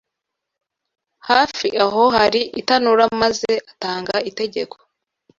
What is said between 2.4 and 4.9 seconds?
itanura maze atanga itegeko